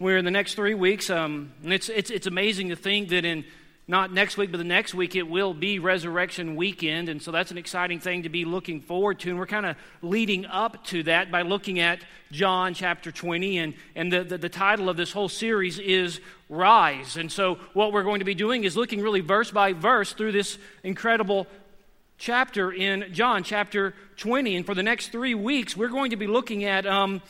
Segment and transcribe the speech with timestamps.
[0.00, 1.10] We're in the next three weeks.
[1.10, 3.44] Um, and it's, it's, it's amazing to think that in
[3.86, 7.10] not next week, but the next week, it will be Resurrection Weekend.
[7.10, 9.28] And so that's an exciting thing to be looking forward to.
[9.28, 12.00] And we're kind of leading up to that by looking at
[12.32, 13.58] John chapter 20.
[13.58, 17.18] And, and the, the, the title of this whole series is Rise.
[17.18, 20.32] And so what we're going to be doing is looking really verse by verse through
[20.32, 21.46] this incredible
[22.16, 24.56] chapter in John, chapter 20.
[24.56, 27.20] And for the next three weeks, we're going to be looking at um,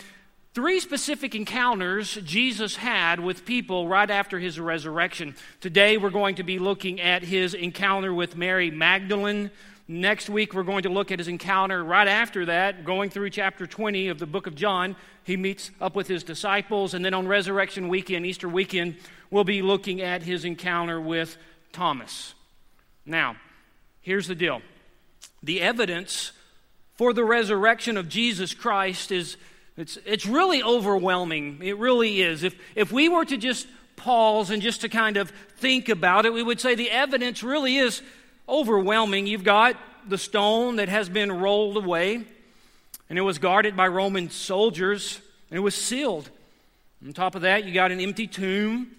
[0.52, 5.36] three specific encounters Jesus had with people right after his resurrection.
[5.60, 9.50] Today, we're going to be looking at his encounter with Mary Magdalene.
[9.86, 13.66] Next week, we're going to look at his encounter right after that, going through chapter
[13.66, 14.96] 20 of the book of John.
[15.24, 16.94] He meets up with his disciples.
[16.94, 18.96] And then on Resurrection Weekend, Easter weekend,
[19.30, 21.36] we'll be looking at his encounter with
[21.72, 22.34] Thomas.
[23.06, 23.36] Now,
[24.00, 24.62] here's the deal
[25.42, 26.32] the evidence
[26.96, 29.36] for the resurrection of Jesus Christ is
[29.80, 31.60] it's, it's really overwhelming.
[31.62, 32.42] It really is.
[32.42, 36.32] If, if we were to just pause and just to kind of think about it,
[36.32, 38.02] we would say the evidence really is
[38.48, 39.26] overwhelming.
[39.26, 42.22] You've got the stone that has been rolled away,
[43.08, 45.18] and it was guarded by Roman soldiers,
[45.50, 46.28] and it was sealed.
[47.04, 48.90] On top of that, you got an empty tomb.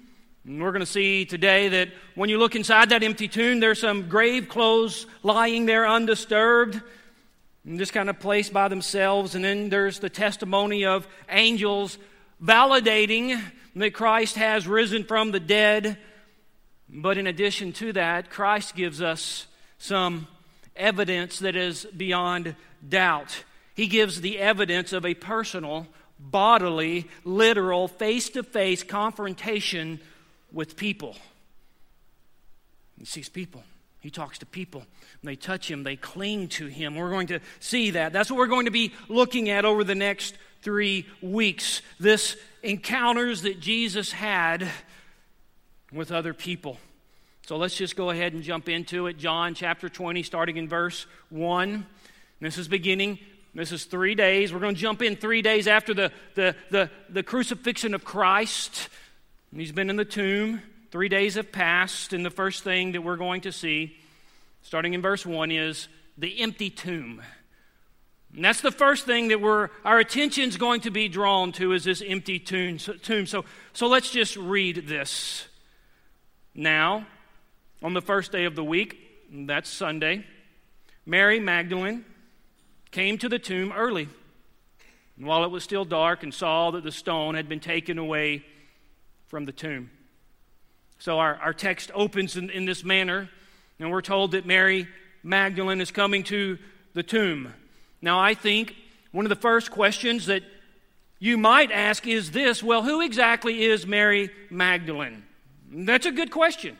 [0.45, 3.79] And we're going to see today that when you look inside that empty tomb, there's
[3.79, 6.81] some grave clothes lying there undisturbed
[7.65, 9.35] and just kind of placed by themselves.
[9.35, 11.97] And then there's the testimony of angels
[12.43, 13.41] validating
[13.75, 15.97] that Christ has risen from the dead.
[16.89, 20.27] But in addition to that, Christ gives us some
[20.75, 22.55] evidence that is beyond
[22.87, 23.43] doubt.
[23.75, 25.87] He gives the evidence of a personal,
[26.19, 29.99] bodily, literal, face to face confrontation
[30.51, 31.15] with people.
[32.97, 33.63] He sees people,
[34.01, 34.83] he talks to people.
[35.23, 36.95] They touch him, they cling to him.
[36.95, 38.11] We're going to see that.
[38.11, 41.81] That's what we're going to be looking at over the next three weeks.
[41.99, 44.67] This encounters that Jesus had
[45.93, 46.77] with other people.
[47.45, 49.17] So let's just go ahead and jump into it.
[49.17, 51.85] John chapter 20, starting in verse 1.
[52.39, 53.19] This is beginning.
[53.53, 54.53] This is three days.
[54.53, 58.89] We're going to jump in three days after the, the, the, the crucifixion of Christ.
[59.55, 60.61] He's been in the tomb.
[60.91, 63.97] Three days have passed, and the first thing that we're going to see
[64.61, 65.87] starting in verse 1, is
[66.17, 67.21] the empty tomb.
[68.35, 71.73] And that's the first thing that we're, our attention is going to be drawn to
[71.73, 72.77] is this empty tomb.
[72.77, 73.25] tomb.
[73.25, 73.43] So,
[73.73, 75.47] so let's just read this.
[76.53, 77.05] Now,
[77.83, 78.97] on the first day of the week,
[79.31, 80.25] that's Sunday,
[81.05, 82.05] Mary Magdalene
[82.91, 84.07] came to the tomb early,
[85.17, 88.45] and while it was still dark, and saw that the stone had been taken away
[89.27, 89.89] from the tomb.
[91.01, 93.27] So our, our text opens in, in this manner.
[93.79, 94.87] And we're told that Mary
[95.23, 96.59] Magdalene is coming to
[96.93, 97.51] the tomb.
[98.03, 98.75] Now, I think
[99.11, 100.43] one of the first questions that
[101.17, 105.23] you might ask is this well, who exactly is Mary Magdalene?
[105.71, 106.77] That's a good question.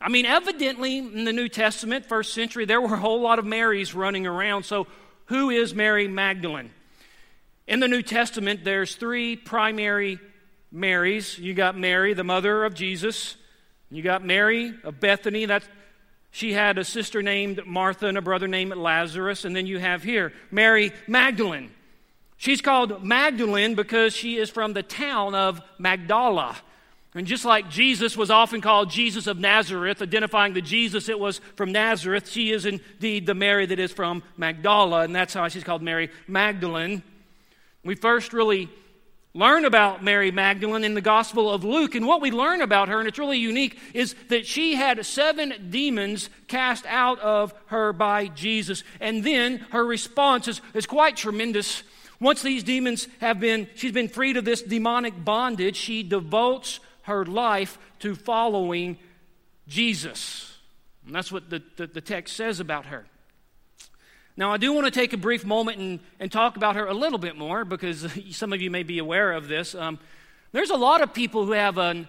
[0.00, 3.44] I mean, evidently in the New Testament, first century, there were a whole lot of
[3.44, 4.64] Marys running around.
[4.64, 4.88] So,
[5.26, 6.72] who is Mary Magdalene?
[7.68, 10.18] In the New Testament, there's three primary
[10.72, 11.38] Marys.
[11.38, 13.36] You got Mary, the mother of Jesus.
[13.92, 15.68] You got Mary of Bethany, that's
[16.30, 19.44] she had a sister named Martha and a brother named Lazarus.
[19.44, 21.70] And then you have here Mary Magdalene.
[22.38, 26.56] She's called Magdalene because she is from the town of Magdala.
[27.14, 31.42] And just like Jesus was often called Jesus of Nazareth, identifying the Jesus it was
[31.56, 35.62] from Nazareth, she is indeed the Mary that is from Magdala, and that's how she's
[35.62, 37.02] called Mary Magdalene.
[37.84, 38.70] We first really
[39.34, 41.94] learn about Mary Magdalene in the Gospel of Luke.
[41.94, 45.68] And what we learn about her, and it's really unique, is that she had seven
[45.70, 48.84] demons cast out of her by Jesus.
[49.00, 51.82] And then her response is, is quite tremendous.
[52.20, 57.24] Once these demons have been, she's been freed of this demonic bondage, she devotes her
[57.24, 58.98] life to following
[59.66, 60.56] Jesus.
[61.06, 63.06] And that's what the, the, the text says about her.
[64.36, 66.94] Now, I do want to take a brief moment and, and talk about her a
[66.94, 69.74] little bit more because some of you may be aware of this.
[69.74, 69.98] Um,
[70.52, 72.08] there's a lot of people who have an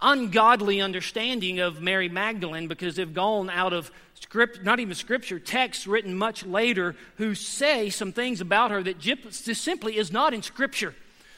[0.00, 5.86] ungodly understanding of Mary Magdalene because they've gone out of script, not even scripture, texts
[5.86, 10.42] written much later who say some things about her that just simply is not in
[10.42, 10.94] scripture.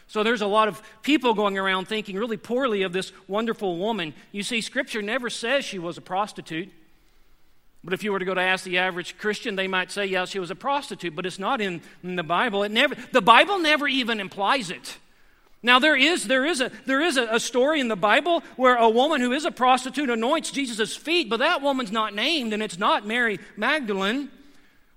[0.09, 4.15] So there's a lot of people going around thinking really poorly of this wonderful woman.
[4.31, 6.71] You see, Scripture never says she was a prostitute.
[7.87, 10.25] But if you were to go to ask the average Christian, they might say, yeah,
[10.25, 12.65] she was a prostitute, but it's not in, in the Bible.
[12.65, 14.99] It never, the Bible never even implies it.
[15.62, 18.75] Now, there is, there is, a, there is a, a story in the Bible where
[18.75, 22.61] a woman who is a prostitute anoints Jesus' feet, but that woman's not named, and
[22.61, 24.31] it's not Mary Magdalene.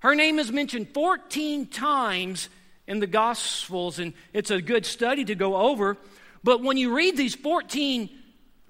[0.00, 2.48] Her name is mentioned 14 times
[2.88, 5.96] in the Gospels, and it's a good study to go over.
[6.42, 8.10] But when you read these 14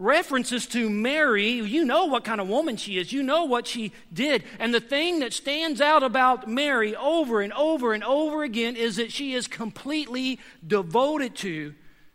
[0.00, 3.12] references to Mary, you know what kind of woman she is.
[3.12, 4.42] You know what she did.
[4.58, 8.96] And the thing that stands out about Mary over and over and over again is
[8.96, 11.74] that she is completely devoted to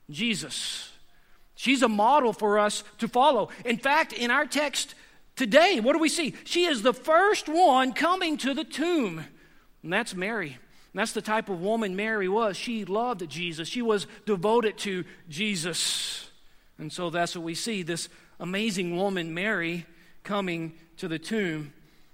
[0.09, 0.91] Jesus.
[1.55, 3.49] She's a model for us to follow.
[3.63, 4.95] In fact, in our text
[5.35, 6.33] today, what do we see?
[6.43, 9.23] She is the first one coming to the tomb,
[9.83, 10.57] and that's Mary.
[10.93, 12.57] And that's the type of woman Mary was.
[12.57, 16.24] She loved Jesus, she was devoted to Jesus.
[16.77, 19.85] And so that's what we see this amazing woman, Mary,
[20.23, 21.73] coming to the tomb.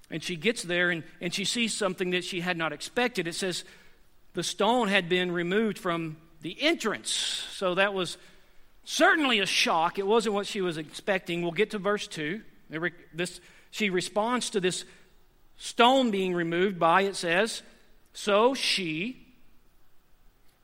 [0.10, 3.28] And she gets there and, and she sees something that she had not expected.
[3.28, 3.64] It says
[4.34, 7.12] the stone had been removed from the entrance.
[7.12, 8.18] So that was
[8.84, 10.00] certainly a shock.
[10.00, 11.42] It wasn't what she was expecting.
[11.42, 12.42] We'll get to verse 2.
[13.14, 13.40] This,
[13.72, 14.86] she responds to this
[15.58, 17.62] stone being removed by, it says,
[18.14, 19.26] So she,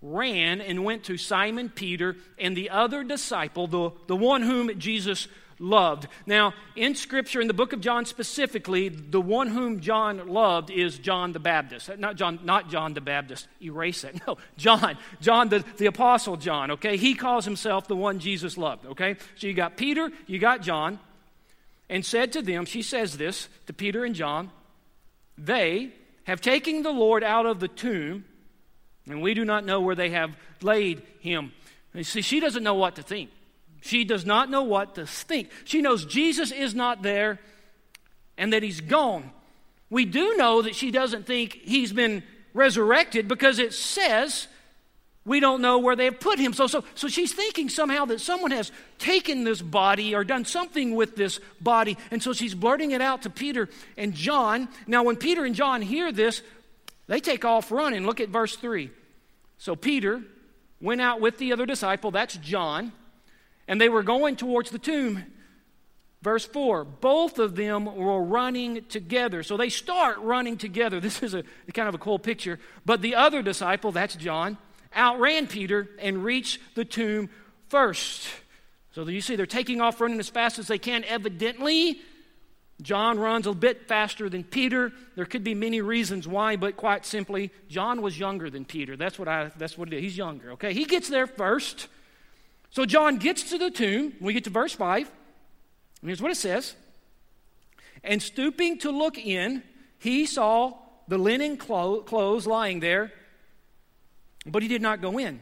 [0.01, 5.27] ran and went to Simon Peter and the other disciple, the, the one whom Jesus
[5.59, 6.07] loved.
[6.25, 10.99] Now, in Scripture, in the book of John specifically, the one whom John loved is
[10.99, 11.89] John the Baptist.
[11.97, 13.47] Not John, not John the Baptist.
[13.61, 14.21] Erase it.
[14.27, 14.97] No, John.
[15.21, 16.97] John, the, the Apostle John, okay?
[16.97, 19.15] He calls himself the one Jesus loved, okay?
[19.35, 20.99] So you got Peter, you got John,
[21.89, 24.51] and said to them, she says this to Peter and John,
[25.37, 25.91] they
[26.25, 28.25] have taken the Lord out of the tomb
[29.09, 31.51] and we do not know where they have laid him.
[31.93, 33.29] You see, she doesn't know what to think.
[33.81, 35.49] She does not know what to think.
[35.63, 37.39] She knows Jesus is not there
[38.37, 39.31] and that he's gone.
[39.89, 42.23] We do know that she doesn't think he's been
[42.53, 44.47] resurrected because it says
[45.25, 46.53] we don't know where they have put him.
[46.53, 50.95] So, so, so she's thinking somehow that someone has taken this body or done something
[50.95, 51.97] with this body.
[52.11, 53.67] And so she's blurting it out to Peter
[53.97, 54.69] and John.
[54.87, 56.41] Now, when Peter and John hear this,
[57.07, 58.05] they take off running.
[58.05, 58.89] Look at verse 3.
[59.57, 60.21] So Peter
[60.79, 62.91] went out with the other disciple, that's John,
[63.67, 65.25] and they were going towards the tomb.
[66.21, 69.43] Verse 4 both of them were running together.
[69.43, 70.99] So they start running together.
[71.07, 71.43] This is a
[71.73, 72.59] kind of a cool picture.
[72.85, 74.57] But the other disciple, that's John,
[74.95, 77.29] outran Peter and reached the tomb
[77.69, 78.27] first.
[78.93, 81.03] So you see, they're taking off running as fast as they can.
[81.03, 82.01] Evidently,
[82.81, 84.91] John runs a bit faster than Peter.
[85.15, 88.95] There could be many reasons why, but quite simply, John was younger than Peter.
[88.95, 90.03] That's what I that's what it is.
[90.03, 90.73] He's younger, okay?
[90.73, 91.87] He gets there first.
[92.69, 94.13] So John gets to the tomb.
[94.21, 95.09] We get to verse 5.
[96.01, 96.75] And here's what it says.
[98.03, 99.63] And stooping to look in,
[99.97, 100.73] he saw
[101.07, 103.11] the linen clothes lying there,
[104.45, 105.41] but he did not go in.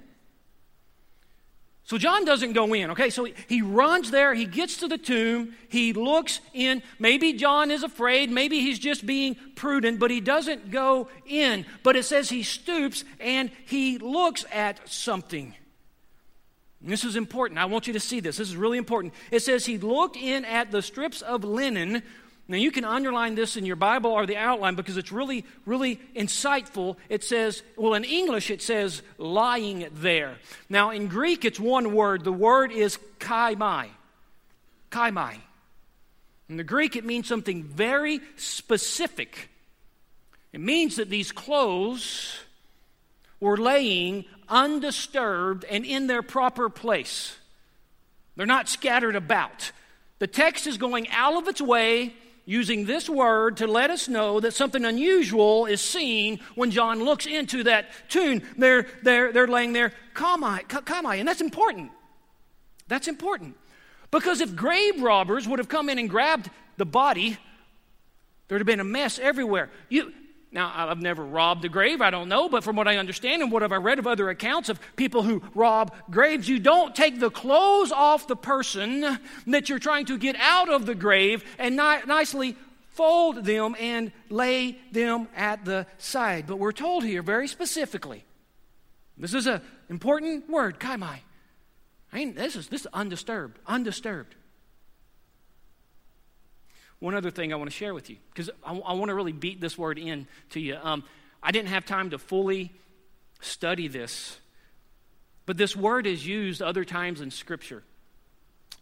[1.86, 3.12] So John doesn't go in, okay?
[3.12, 6.82] So he runs there, he gets to the tomb, he looks in.
[6.98, 11.64] Maybe John is afraid, maybe he's just being prudent, but he doesn't go in.
[11.84, 15.54] But it says he stoops and he looks at something.
[16.82, 17.60] And this is important.
[17.60, 18.38] I want you to see this.
[18.38, 19.14] This is really important.
[19.30, 22.02] It says he looked in at the strips of linen
[22.48, 26.00] now, you can underline this in your Bible or the outline because it's really, really
[26.16, 26.96] insightful.
[27.10, 30.36] It says, well, in English, it says lying there.
[30.70, 32.24] Now, in Greek, it's one word.
[32.24, 33.90] The word is kaimai.
[34.92, 35.38] Kaimai.
[36.48, 39.50] In the Greek, it means something very specific.
[40.54, 42.38] It means that these clothes
[43.40, 47.36] were laying undisturbed and in their proper place.
[48.36, 49.72] They're not scattered about.
[50.20, 52.14] The text is going out of its way
[52.46, 57.26] using this word to let us know that something unusual is seen when John looks
[57.26, 58.42] into that tomb.
[58.58, 61.92] They're, they're, they're laying there, kamai, kamai, and that's important.
[62.88, 63.56] That's important.
[64.12, 67.38] Because if grave robbers would have come in and grabbed the body,
[68.48, 69.72] there would have been a mess everywhere.
[69.90, 70.14] You,
[70.56, 73.52] now, I've never robbed a grave, I don't know, but from what I understand and
[73.52, 77.30] what I've read of other accounts of people who rob graves, you don't take the
[77.30, 82.06] clothes off the person that you're trying to get out of the grave and ni-
[82.08, 82.56] nicely
[82.88, 86.48] fold them and lay them at the side.
[86.48, 88.24] But we're told here very specifically
[89.18, 91.20] this is an important word, kaimai.
[92.14, 94.36] I mean, this is, this is undisturbed, undisturbed.
[97.00, 99.34] One other thing I want to share with you, because I, I, want to really
[99.34, 100.78] beat this word in to you.
[100.82, 101.04] Um,
[101.44, 102.72] I didn't have time to fully
[103.42, 104.38] study this,
[105.46, 107.84] But this word is used other times in Scripture.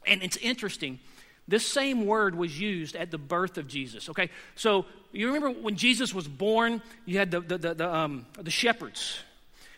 [0.05, 0.99] And it's interesting.
[1.47, 4.09] This same word was used at the birth of Jesus.
[4.09, 8.25] Okay, so you remember when Jesus was born, you had the, the, the, the, um,
[8.39, 9.19] the shepherds,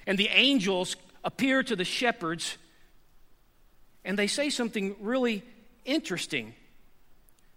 [0.06, 2.58] and the angels appear to the shepherds,
[4.04, 5.42] and they say something really
[5.86, 6.54] interesting.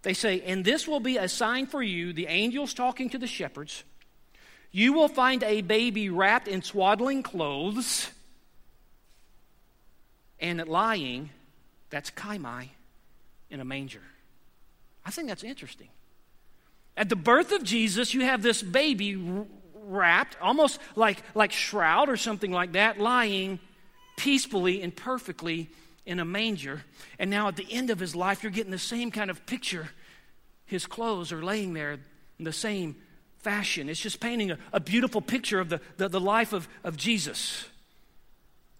[0.01, 3.27] They say, And this will be a sign for you, the angels talking to the
[3.27, 3.83] shepherds.
[4.71, 8.09] You will find a baby wrapped in swaddling clothes
[10.39, 11.31] and lying,
[11.89, 12.69] that's kaimai,
[13.49, 14.01] in a manger.
[15.05, 15.89] I think that's interesting.
[16.95, 19.15] At the birth of Jesus, you have this baby
[19.73, 23.59] wrapped, almost like, like shroud or something like that, lying
[24.17, 25.69] peacefully and perfectly
[26.09, 26.81] in a manger.
[27.19, 29.89] And now at the end of his life, you're getting the same kind of picture.
[30.65, 31.99] His clothes are laying there
[32.39, 32.95] in the same
[33.37, 33.87] fashion.
[33.87, 37.67] It's just painting a, a beautiful picture of the, the, the life of, of Jesus.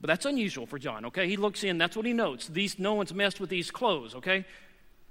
[0.02, 1.28] But that's unusual for John, okay?
[1.28, 2.48] He looks in, that's what he notes.
[2.48, 4.44] These, no one's messed with these clothes, okay?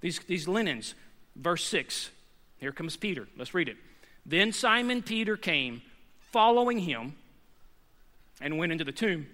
[0.00, 0.94] These, these linens.
[1.37, 2.10] Verse 6.
[2.58, 3.28] Here comes Peter.
[3.37, 3.76] Let's read it.
[4.26, 5.82] Then Simon Peter came,
[6.32, 7.14] following him,
[8.40, 9.28] and went into the tomb.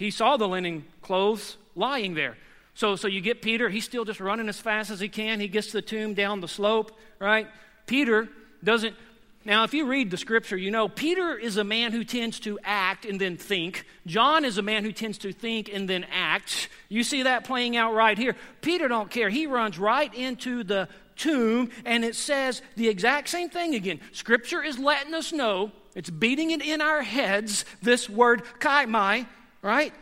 [0.00, 2.38] He saw the linen clothes lying there.
[2.72, 5.40] So, so you get Peter, he's still just running as fast as he can.
[5.40, 7.46] He gets to the tomb down the slope, right?
[7.84, 8.26] Peter
[8.64, 8.96] doesn't
[9.44, 12.58] now, if you read the scripture, you know Peter is a man who tends to
[12.62, 13.86] act and then think.
[14.06, 16.68] John is a man who tends to think and then act.
[16.88, 18.36] You see that playing out right here.
[18.62, 19.28] Peter don't care.
[19.28, 24.00] He runs right into the tomb and it says the exact same thing again.
[24.12, 29.26] Scripture is letting us know, it's beating it in our heads, this word kaimai,
[29.62, 29.92] right?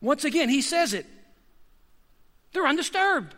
[0.00, 1.06] Once again, he says it.
[2.52, 3.34] They're undisturbed.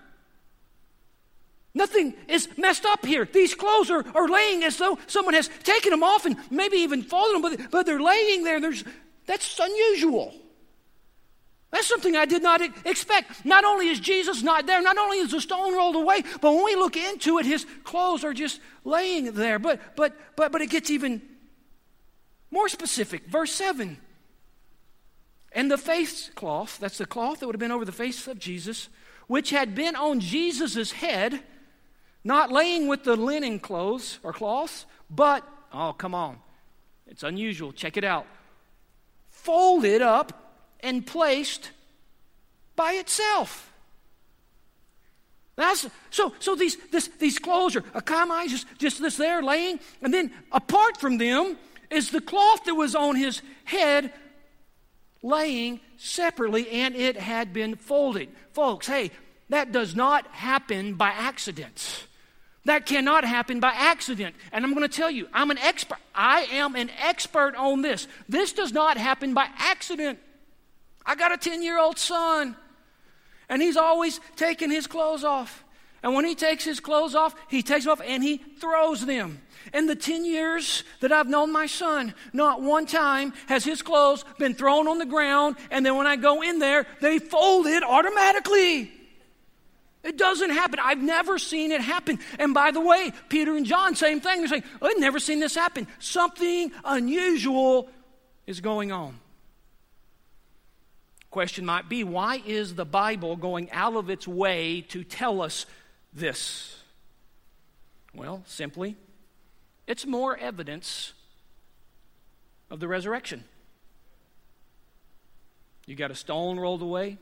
[1.73, 3.25] Nothing is messed up here.
[3.25, 7.03] These clothes are, are laying as though someone has taken them off and maybe even
[7.03, 8.61] folded them, but, but they're laying there.
[8.61, 8.83] There's,
[9.27, 10.35] that's unusual.
[11.71, 13.45] That's something I did not expect.
[13.45, 16.65] Not only is Jesus not there, not only is the stone rolled away, but when
[16.65, 19.61] we look into it, his clothes are just laying there.
[19.61, 21.23] But but but but it gets even
[22.51, 23.27] more specific.
[23.29, 23.97] Verse 7.
[25.53, 28.39] And the face cloth, that's the cloth that would have been over the face of
[28.39, 28.89] Jesus,
[29.27, 31.43] which had been on Jesus' head,
[32.23, 36.39] not laying with the linen clothes or cloths, but, oh, come on.
[37.07, 37.73] It's unusual.
[37.73, 38.27] Check it out.
[39.29, 41.71] Folded up and placed
[42.77, 43.73] by itself.
[45.57, 49.79] That's, so so these, this, these clothes are a kamai, just, just this there laying,
[50.01, 51.59] and then apart from them
[51.91, 54.13] is the cloth that was on his head
[55.23, 58.29] laying separately, and it had been folded.
[58.53, 59.11] Folks, hey,
[59.49, 62.07] that does not happen by accident.
[62.67, 64.35] That cannot happen by accident.
[64.53, 65.99] And I'm going to tell you, I'm an expert.
[66.15, 68.07] I am an expert on this.
[68.29, 70.19] This does not happen by accident.
[71.05, 72.55] I got a 10 year old son,
[73.49, 75.65] and he's always taking his clothes off.
[76.03, 79.41] And when he takes his clothes off, he takes them off and he throws them.
[79.73, 84.25] In the 10 years that I've known my son, not one time has his clothes
[84.39, 87.83] been thrown on the ground, and then when I go in there, they fold it
[87.83, 88.93] automatically.
[90.03, 90.81] It doesn't happen.
[90.83, 92.19] I've never seen it happen.
[92.39, 94.41] And by the way, Peter and John, same thing.
[94.41, 95.87] They're saying, I've never seen this happen.
[95.99, 97.91] Something unusual
[98.47, 99.19] is going on.
[101.31, 105.67] Question might be why is the Bible going out of its way to tell us
[106.13, 106.77] this?
[108.15, 108.97] Well, simply,
[109.91, 111.15] it's more evidence
[112.71, 113.43] of the resurrection.
[115.85, 117.19] You got a stone rolled away,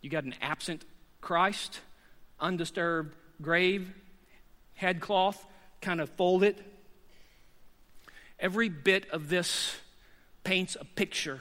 [0.00, 0.84] you got an absent
[1.20, 1.80] Christ,
[2.40, 3.92] undisturbed grave,
[4.74, 5.46] headcloth,
[5.80, 6.56] kind of folded.
[8.40, 9.76] Every bit of this
[10.42, 11.38] paints a picture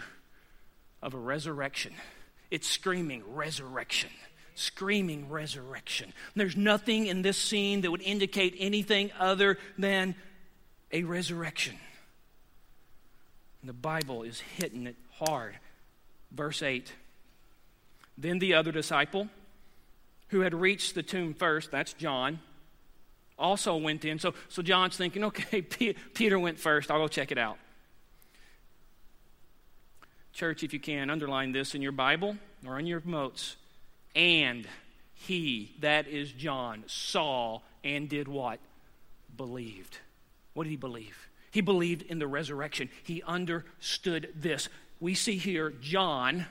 [1.02, 1.94] of a resurrection.
[2.52, 4.12] It's screaming resurrection,
[4.58, 6.14] screaming resurrection.
[6.36, 10.16] There's nothing in this scene that would indicate anything other than
[10.92, 11.76] a resurrection.
[13.62, 15.56] And the Bible is hitting it hard.
[16.32, 16.92] Verse 8
[18.18, 19.30] Then the other disciple,
[20.30, 22.40] who had reached the tomb first, that's John,
[23.38, 24.20] also went in.
[24.20, 25.62] So, so John's thinking, okay,
[26.14, 26.90] Peter went first.
[26.90, 27.58] I'll go check it out.
[30.34, 33.56] Church, if you can, underline this in your Bible or in your notes.
[34.18, 34.68] And
[35.14, 38.60] he, that is John, saw and did what?
[39.38, 40.00] Believed.
[40.56, 41.30] What did he believe?
[41.52, 42.90] He believed in the resurrection.
[43.04, 44.70] He understood this.
[45.00, 46.48] We see here John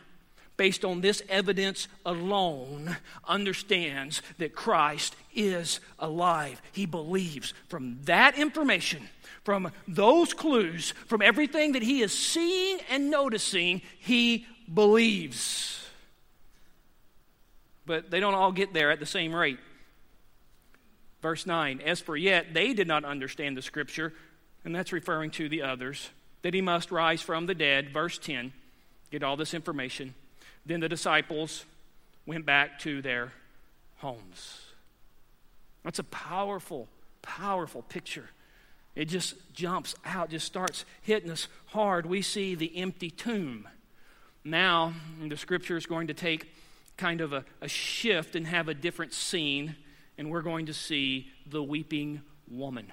[0.56, 2.96] based on this evidence alone,
[3.26, 6.62] understands that Christ is alive.
[6.72, 9.08] He believes from that information,
[9.44, 15.85] from those clues, from everything that he is seeing and noticing, he believes.
[17.86, 19.58] But they don't all get there at the same rate.
[21.22, 24.12] Verse 9 As for yet, they did not understand the scripture,
[24.64, 26.10] and that's referring to the others,
[26.42, 27.90] that he must rise from the dead.
[27.90, 28.52] Verse 10
[29.10, 30.14] Get all this information.
[30.64, 31.64] Then the disciples
[32.26, 33.32] went back to their
[33.98, 34.60] homes.
[35.84, 36.88] That's a powerful,
[37.22, 38.28] powerful picture.
[38.96, 42.06] It just jumps out, just starts hitting us hard.
[42.06, 43.68] We see the empty tomb.
[44.42, 46.52] Now, the scripture is going to take
[46.96, 49.76] kind of a, a shift and have a different scene,
[50.16, 52.92] and we're going to see the weeping woman.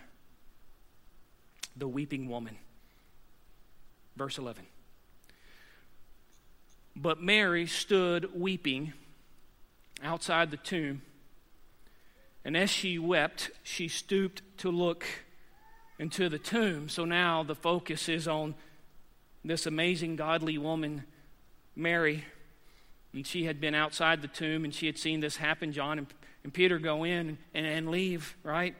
[1.76, 2.58] The weeping woman.
[4.16, 4.66] Verse 11.
[6.96, 8.94] But Mary stood weeping
[10.04, 11.02] outside the tomb.
[12.46, 15.06] And as she wept, she stooped to look
[15.98, 16.90] into the tomb.
[16.90, 18.56] So now the focus is on
[19.44, 21.04] this amazing, godly woman,
[21.76, 22.26] Mary.
[23.14, 26.08] And she had been outside the tomb and she had seen this happen, John and,
[26.44, 28.76] and Peter go in and, and leave, right?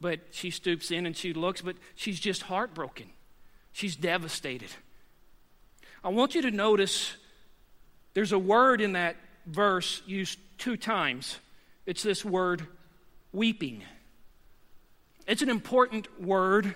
[0.00, 3.06] But she stoops in and she looks, but she's just heartbroken.
[3.72, 4.70] She's devastated.
[6.04, 7.16] I want you to notice
[8.14, 11.38] there's a word in that verse used two times.
[11.86, 12.66] It's this word,
[13.32, 13.82] weeping.
[15.26, 16.74] It's an important word.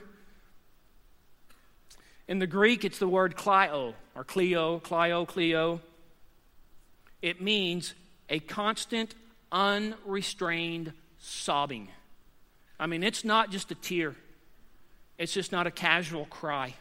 [2.28, 5.80] In the Greek, it's the word klio, or clio, clio, clio.
[7.26, 7.92] It means
[8.30, 9.16] a constant,
[9.50, 11.88] unrestrained sobbing.
[12.78, 14.14] I mean, it's not just a tear,
[15.18, 16.74] it's just not a casual cry.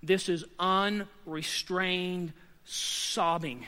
[0.00, 2.32] This is unrestrained
[2.64, 3.66] sobbing.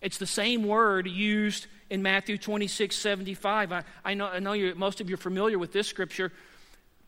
[0.00, 3.72] It's the same word used in Matthew 26 75.
[3.72, 6.30] I, I know, I know you, most of you are familiar with this scripture.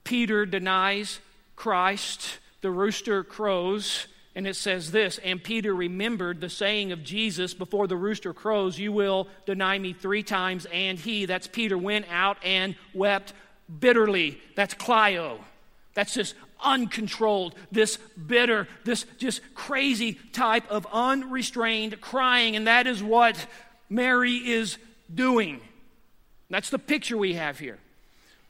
[0.03, 1.21] Peter denies
[1.55, 7.55] Christ, the rooster crows, and it says this And Peter remembered the saying of Jesus
[7.55, 10.67] before the rooster crows, You will deny me three times.
[10.67, 13.33] And he, that's Peter, went out and wept
[13.81, 14.39] bitterly.
[14.55, 15.41] That's Clio.
[15.95, 22.55] That's this uncontrolled, this bitter, this just crazy type of unrestrained crying.
[22.55, 23.47] And that is what
[23.89, 24.77] Mary is
[25.13, 25.61] doing.
[26.51, 27.79] That's the picture we have here.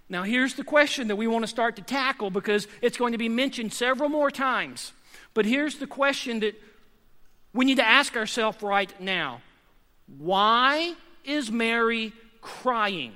[0.09, 3.19] Now, here's the question that we want to start to tackle because it's going to
[3.19, 4.93] be mentioned several more times.
[5.37, 6.55] But here's the question that
[7.53, 9.43] we need to ask ourselves right now
[10.17, 10.95] Why
[11.27, 13.13] is Mary crying?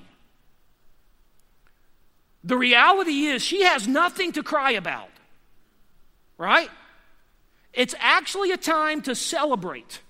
[2.44, 5.09] The reality is, she has nothing to cry about,
[6.37, 6.68] right?
[7.72, 10.00] It's actually a time to celebrate.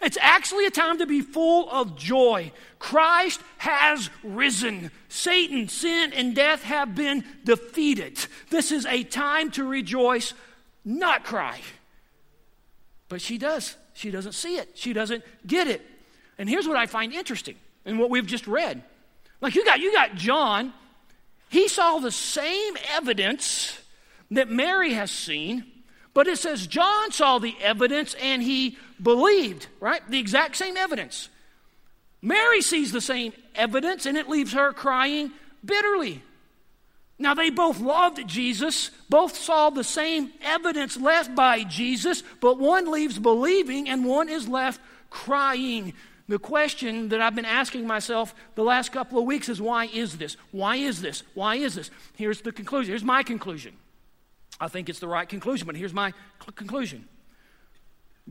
[0.00, 2.52] It's actually a time to be full of joy.
[2.78, 4.90] Christ has risen.
[5.08, 8.18] Satan, sin, and death have been defeated.
[8.48, 10.32] This is a time to rejoice,
[10.84, 11.60] not cry.
[13.08, 13.76] But she does.
[13.94, 15.82] She doesn't see it, she doesn't get it.
[16.38, 18.82] And here's what I find interesting in what we've just read.
[19.40, 20.72] Like you got you got John
[21.50, 23.76] he saw the same evidence
[24.30, 25.64] that Mary has seen,
[26.14, 30.00] but it says John saw the evidence and he believed, right?
[30.08, 31.28] The exact same evidence.
[32.22, 35.32] Mary sees the same evidence and it leaves her crying
[35.64, 36.22] bitterly.
[37.20, 42.90] Now, they both loved Jesus, both saw the same evidence left by Jesus, but one
[42.90, 44.80] leaves believing and one is left
[45.10, 45.92] crying.
[46.28, 50.16] The question that I've been asking myself the last couple of weeks is why is
[50.16, 50.38] this?
[50.50, 51.22] Why is this?
[51.34, 51.90] Why is this?
[52.16, 52.92] Here's the conclusion.
[52.92, 53.76] Here's my conclusion.
[54.58, 56.14] I think it's the right conclusion, but here's my
[56.56, 57.06] conclusion.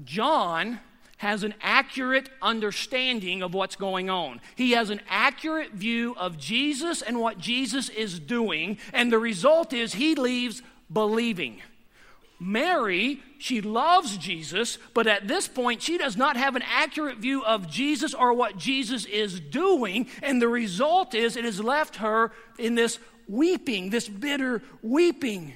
[0.04, 0.80] John
[1.20, 4.42] has an accurate understanding of what's going on.
[4.56, 9.74] He has an accurate view of Jesus and what Jesus is doing, and the result
[9.74, 11.62] is he leaves believing.
[12.40, 17.44] Mary, she loves Jesus, but at this point, she does not have an accurate view
[17.44, 20.08] of Jesus or what Jesus is doing.
[20.24, 25.54] And the result is it has left her in this weeping, this bitter weeping.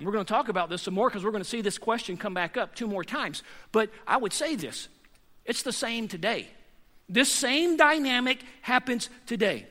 [0.00, 2.16] We're going to talk about this some more because we're going to see this question
[2.16, 3.42] come back up two more times.
[3.72, 4.88] But I would say this
[5.44, 6.48] it's the same today.
[7.08, 9.66] This same dynamic happens today.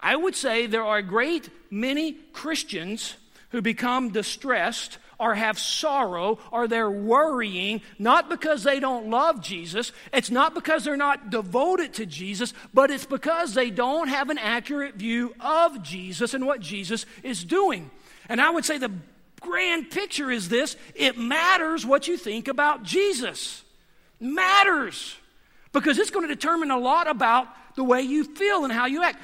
[0.00, 3.16] I would say there are a great many Christians
[3.50, 9.92] who become distressed or have sorrow or they're worrying, not because they don't love Jesus,
[10.12, 14.38] it's not because they're not devoted to Jesus, but it's because they don't have an
[14.38, 17.90] accurate view of Jesus and what Jesus is doing.
[18.28, 18.92] And I would say the
[19.40, 23.62] grand picture is this it matters what you think about Jesus.
[24.20, 25.16] Matters.
[25.72, 27.46] Because it's going to determine a lot about
[27.76, 29.20] the way you feel and how you act.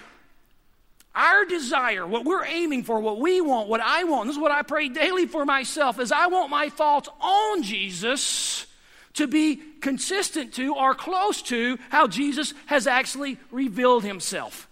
[1.14, 4.50] our desire, what we're aiming for, what we want, what I want, this is what
[4.50, 8.66] I pray daily for myself, is I want my thoughts on Jesus
[9.14, 14.68] to be consistent to or close to how Jesus has actually revealed himself.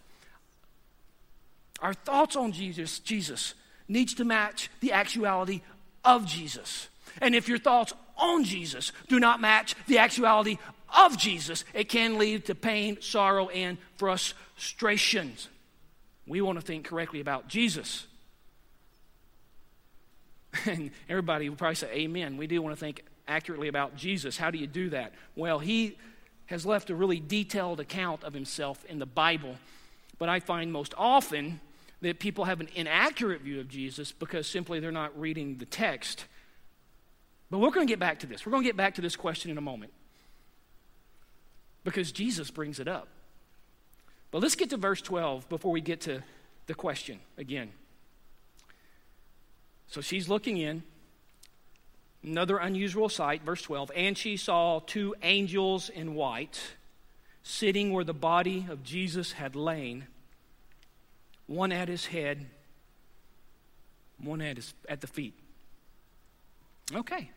[1.81, 3.55] Our thoughts on Jesus, Jesus
[3.92, 5.61] needs to match the actuality
[6.05, 6.88] of Jesus.
[7.20, 10.59] And if your thoughts on Jesus do not match the actuality
[10.96, 15.48] of Jesus, it can lead to pain, sorrow, and frustrations.
[16.26, 18.07] We want to think correctly about Jesus.
[20.66, 22.37] And everybody will probably say, Amen.
[22.37, 24.37] We do want to think accurately about Jesus.
[24.37, 25.14] How do you do that?
[25.35, 25.96] Well, he
[26.46, 29.57] has left a really detailed account of himself in the Bible,
[30.18, 31.61] but I find most often
[32.02, 36.26] that people have an inaccurate view of Jesus because simply they're not reading the text.
[37.50, 38.44] But we're going to get back to this.
[38.44, 39.92] We're going to get back to this question in a moment
[41.84, 43.08] because Jesus brings it up.
[44.30, 46.22] But let's get to verse 12 before we get to
[46.66, 47.70] the question again.
[49.86, 50.82] So she's looking in.
[52.24, 53.90] Another unusual sight, verse 12.
[53.96, 56.60] And she saw two angels in white
[57.42, 60.06] sitting where the body of Jesus had lain,
[61.52, 62.46] one at his head,
[64.22, 65.34] one at, his, at the feet.
[66.94, 67.30] Okay,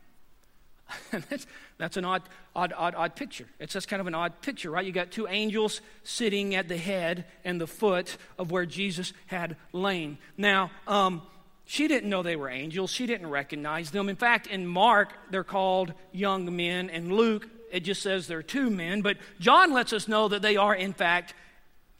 [1.29, 1.45] that's,
[1.77, 2.23] that's an odd,
[2.55, 3.47] odd, odd, odd picture.
[3.59, 4.85] It's just kind of an odd picture, right?
[4.85, 9.57] You got two angels sitting at the head and the foot of where Jesus had
[9.73, 10.17] lain.
[10.37, 11.21] Now, um,
[11.65, 12.91] she didn't know they were angels.
[12.91, 14.09] She didn't recognize them.
[14.09, 18.69] In fact, in Mark, they're called young men, and Luke, it just says they're two
[18.69, 19.01] men.
[19.01, 21.33] But John lets us know that they are, in fact,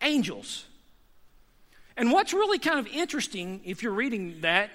[0.01, 0.65] angels.
[1.97, 4.69] And what's really kind of interesting, if you're reading that,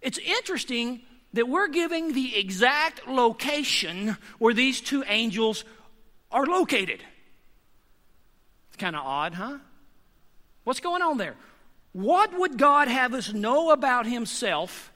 [0.00, 1.02] it's interesting
[1.34, 5.64] that we're giving the exact location where these two angels
[6.30, 7.02] are located.
[8.68, 9.58] It's kind of odd, huh?
[10.64, 11.36] What's going on there?
[11.92, 14.92] What would God have us know about Himself?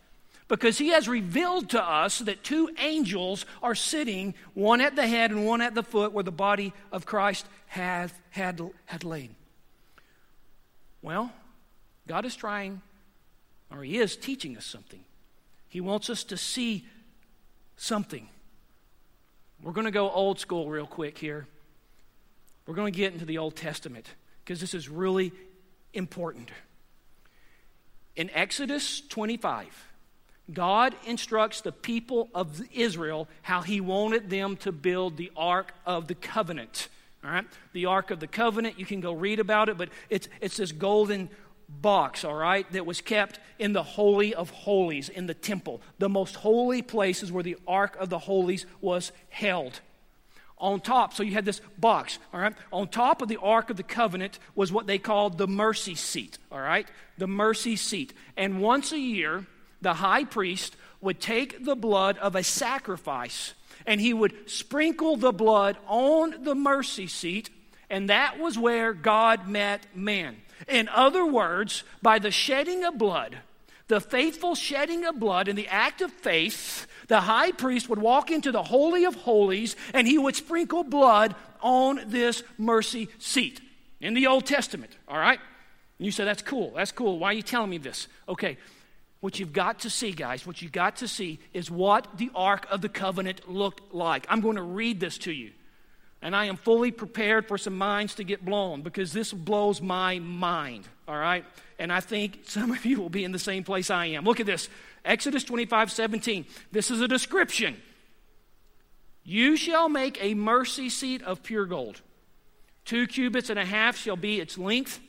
[0.48, 5.30] Because He has revealed to us that two angels are sitting, one at the head
[5.30, 9.34] and one at the foot, where the body of Christ had, had, had lain.
[11.00, 11.32] Well,
[12.06, 12.82] God is trying,
[13.70, 15.04] or He is teaching us something.
[15.68, 16.86] He wants us to see
[17.76, 18.28] something.
[19.62, 21.46] We're going to go old school real quick here.
[22.66, 24.06] We're going to get into the Old Testament
[24.44, 25.32] because this is really
[25.94, 26.50] important.
[28.16, 29.86] In Exodus 25,
[30.52, 36.08] God instructs the people of Israel how he wanted them to build the Ark of
[36.08, 36.88] the Covenant.
[37.24, 37.46] All right?
[37.72, 40.72] The Ark of the Covenant, you can go read about it, but it's, it's this
[40.72, 41.30] golden
[41.80, 46.08] box, all right, that was kept in the Holy of Holies in the temple, the
[46.08, 49.80] most holy places where the Ark of the Holies was held.
[50.58, 52.54] On top, so you had this box, all right?
[52.72, 56.38] On top of the Ark of the Covenant was what they called the mercy seat,
[56.52, 56.87] all right?
[57.18, 58.12] The mercy seat.
[58.37, 59.46] And once a year,
[59.80, 63.54] the high priest would take the blood of a sacrifice
[63.87, 67.50] and he would sprinkle the blood on the mercy seat,
[67.90, 70.37] and that was where God met man.
[70.68, 73.38] In other words, by the shedding of blood,
[73.88, 78.31] the faithful shedding of blood in the act of faith, the high priest would walk
[78.31, 83.61] into the Holy of Holies and he would sprinkle blood on this mercy seat
[84.01, 85.38] in the Old Testament, all right?
[85.98, 87.18] And you say, that's cool, that's cool.
[87.18, 88.09] Why are you telling me this?
[88.29, 88.57] Okay,
[89.20, 92.66] what you've got to see, guys, what you've got to see is what the Ark
[92.70, 94.27] of the Covenant looked like.
[94.29, 95.53] I'm going to read this to you.
[96.22, 100.20] And I am fully prepared for some minds to get blown because this blows my
[100.20, 101.44] mind, all right?
[101.80, 104.24] And I think some of you will be in the same place I am.
[104.24, 104.68] Look at this
[105.04, 106.46] Exodus 25 17.
[106.70, 107.76] This is a description.
[109.24, 112.00] You shall make a mercy seat of pure gold.
[112.85, 115.00] Two cubits and a half shall be its length,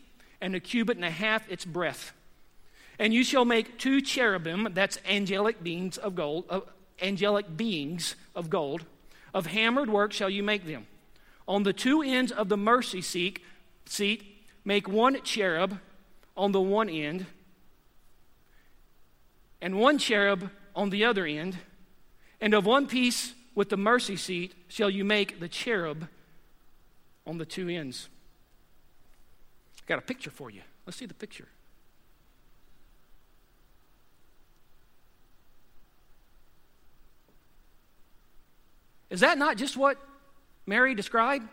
[0.41, 2.13] and a cubit and a half its breadth.
[2.99, 6.61] And you shall make two cherubim, that's angelic beings of gold, uh,
[7.01, 8.85] angelic beings of gold.
[9.33, 10.85] Of hammered work shall you make them.
[11.47, 13.39] On the two ends of the mercy seat,
[14.63, 15.79] make one cherub
[16.35, 17.25] on the one end,
[19.61, 21.57] and one cherub on the other end,
[22.41, 26.07] and of one piece with the mercy seat shall you make the cherub
[27.25, 28.09] on the two ends.
[29.79, 30.61] I've got a picture for you.
[30.85, 31.47] Let's see the picture.
[39.09, 39.97] Is that not just what
[40.65, 41.47] Mary described?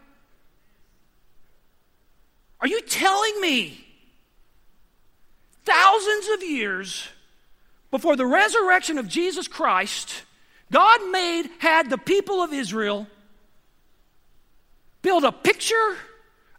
[2.60, 3.86] Are you telling me
[5.64, 7.08] thousands of years
[7.90, 10.22] before the resurrection of Jesus Christ,
[10.70, 13.06] God made, had the people of Israel
[15.02, 15.96] build a picture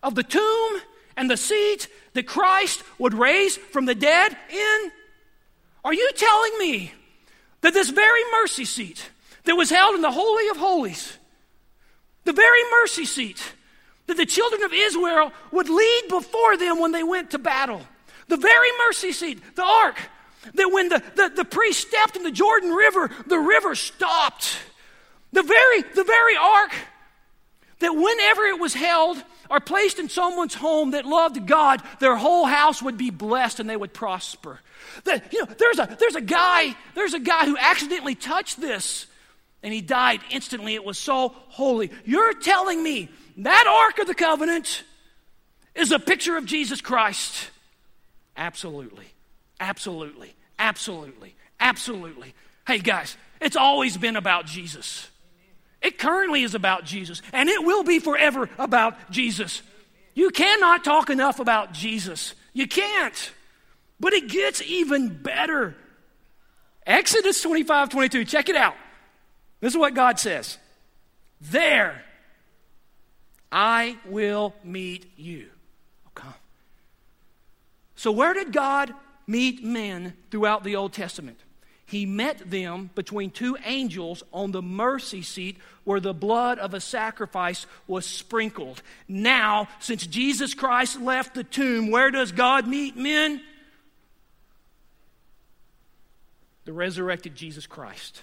[0.01, 0.81] of the tomb
[1.15, 4.91] and the seat that Christ would raise from the dead in?
[5.83, 6.93] Are you telling me
[7.61, 9.09] that this very mercy seat
[9.45, 11.17] that was held in the Holy of Holies,
[12.31, 13.43] the very mercy seat
[14.07, 17.81] that the children of Israel would lead before them when they went to battle,
[18.29, 19.97] the very mercy seat, the ark,
[20.53, 24.57] that when the, the, the priest stepped in the Jordan River, the river stopped.
[25.33, 26.71] The very, the very ark
[27.79, 32.45] that whenever it was held or placed in someone's home that loved God, their whole
[32.45, 34.61] house would be blessed and they would prosper.
[35.03, 39.07] That, you know, there's a, there's a guy, there's a guy who accidentally touched this
[39.63, 40.76] and he died instantly.
[40.76, 41.91] It was so holy.
[42.06, 44.84] You're telling me that Ark of the Covenant
[45.76, 47.50] is a picture of Jesus Christ?
[48.36, 49.06] Absolutely.
[49.60, 50.34] Absolutely.
[50.58, 51.36] Absolutely.
[51.60, 52.34] Absolutely.
[52.67, 55.08] Hey, guys, it's always been about Jesus.
[55.82, 59.62] It currently is about Jesus, and it will be forever about Jesus.
[60.13, 62.36] You cannot talk enough about Jesus.
[62.54, 63.32] You can't.
[64.00, 65.76] But it gets even better.
[66.86, 68.76] Exodus 25 22, check it out.
[69.62, 70.58] This is what God says
[71.39, 72.04] There
[73.52, 75.47] I will meet you.
[76.06, 76.36] Oh, okay.
[77.95, 78.93] So, where did God
[79.28, 81.39] meet men throughout the Old Testament?
[81.86, 86.80] He met them between two angels on the mercy seat where the blood of a
[86.80, 88.82] sacrifice was sprinkled.
[89.10, 93.41] Now, since Jesus Christ left the tomb, where does God meet men?
[96.63, 98.21] The resurrected Jesus Christ.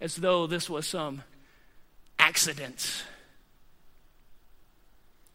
[0.00, 1.22] As though this was some
[2.18, 3.04] accident.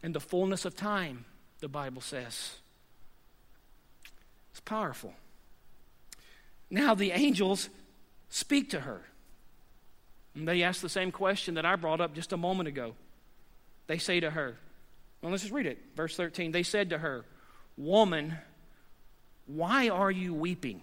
[0.02, 1.24] In the fullness of time,
[1.60, 2.56] the Bible says.
[4.52, 5.14] It's powerful.
[6.70, 7.68] Now the angels
[8.28, 9.02] speak to her.
[10.34, 12.94] And they ask the same question that I brought up just a moment ago.
[13.86, 14.56] They say to her,
[15.24, 15.78] well, let's just read it.
[15.96, 16.52] Verse 13.
[16.52, 17.24] They said to her,
[17.78, 18.36] Woman,
[19.46, 20.82] why are you weeping?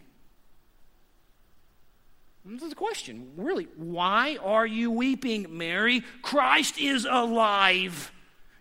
[2.43, 3.31] This is the question.
[3.37, 6.03] Really, why are you weeping, Mary?
[6.21, 8.11] Christ is alive.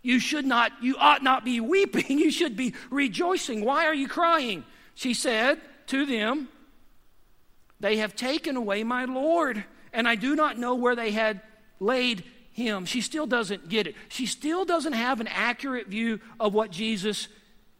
[0.03, 2.19] You should not, you ought not be weeping.
[2.19, 3.65] You should be rejoicing.
[3.65, 4.65] Why are you crying?
[4.95, 6.49] She said to them,
[7.81, 11.41] They have taken away my Lord, and I do not know where they had
[11.79, 12.85] laid him.
[12.85, 13.95] She still doesn't get it.
[14.09, 17.29] She still doesn't have an accurate view of what Jesus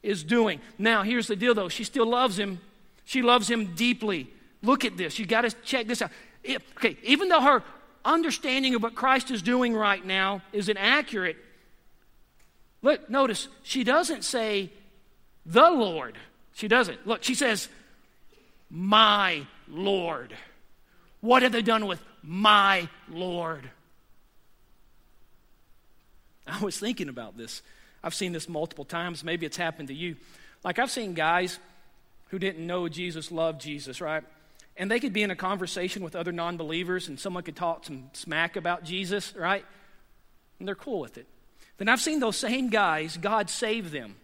[0.03, 0.61] is doing.
[0.79, 1.69] Now, here's the deal though.
[1.69, 2.61] She still loves him.
[3.05, 4.31] She loves him deeply.
[4.63, 5.19] Look at this.
[5.19, 6.11] You got to check this out.
[6.45, 7.63] It, okay, even though her
[8.05, 11.37] understanding of what Christ is doing right now is inaccurate,
[12.83, 14.71] look, notice, she doesn't say
[15.47, 16.17] the Lord.
[16.55, 17.07] She doesn't.
[17.07, 17.69] Look, she says,
[18.71, 20.35] my Lord.
[21.21, 23.69] What have they done with my Lord?
[26.47, 27.63] I was thinking about this.
[28.03, 29.23] I've seen this multiple times.
[29.23, 30.17] Maybe it's happened to you.
[30.65, 31.59] Like, I've seen guys
[32.29, 34.25] who didn't know Jesus loved Jesus, right?
[34.81, 37.85] And they could be in a conversation with other non believers and someone could talk
[37.85, 39.63] some smack about Jesus, right?
[40.59, 41.27] And they're cool with it.
[41.77, 44.17] Then I've seen those same guys, God save them,